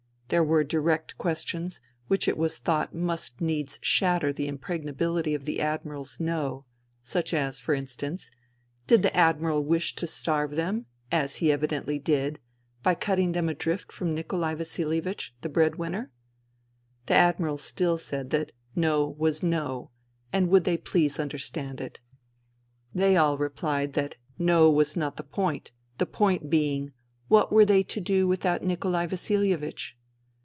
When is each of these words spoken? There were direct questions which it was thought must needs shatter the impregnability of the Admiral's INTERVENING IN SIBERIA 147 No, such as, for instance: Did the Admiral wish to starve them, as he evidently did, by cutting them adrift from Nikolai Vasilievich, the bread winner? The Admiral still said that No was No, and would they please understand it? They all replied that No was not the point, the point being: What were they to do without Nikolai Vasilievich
There 0.31 0.45
were 0.45 0.63
direct 0.63 1.17
questions 1.17 1.81
which 2.07 2.25
it 2.25 2.37
was 2.37 2.57
thought 2.57 2.95
must 2.95 3.41
needs 3.41 3.77
shatter 3.81 4.31
the 4.31 4.47
impregnability 4.47 5.33
of 5.33 5.43
the 5.43 5.59
Admiral's 5.59 6.21
INTERVENING 6.21 6.59
IN 6.63 6.63
SIBERIA 7.01 7.33
147 7.43 7.43
No, 7.43 7.47
such 7.49 7.57
as, 7.57 7.59
for 7.59 7.73
instance: 7.73 8.31
Did 8.87 9.01
the 9.03 9.13
Admiral 9.13 9.61
wish 9.65 9.93
to 9.97 10.07
starve 10.07 10.55
them, 10.55 10.85
as 11.11 11.35
he 11.35 11.51
evidently 11.51 11.99
did, 11.99 12.39
by 12.81 12.95
cutting 12.95 13.33
them 13.33 13.49
adrift 13.49 13.91
from 13.91 14.15
Nikolai 14.15 14.55
Vasilievich, 14.55 15.33
the 15.41 15.49
bread 15.49 15.75
winner? 15.75 16.11
The 17.07 17.15
Admiral 17.15 17.57
still 17.57 17.97
said 17.97 18.29
that 18.29 18.53
No 18.73 19.09
was 19.17 19.43
No, 19.43 19.91
and 20.31 20.47
would 20.47 20.63
they 20.63 20.77
please 20.77 21.19
understand 21.19 21.81
it? 21.81 21.99
They 22.95 23.17
all 23.17 23.37
replied 23.37 23.91
that 23.95 24.15
No 24.39 24.69
was 24.71 24.95
not 24.95 25.17
the 25.17 25.23
point, 25.23 25.71
the 25.97 26.05
point 26.05 26.49
being: 26.49 26.93
What 27.27 27.51
were 27.51 27.65
they 27.65 27.83
to 27.83 27.99
do 27.99 28.29
without 28.29 28.63
Nikolai 28.63 29.07
Vasilievich 29.07 29.97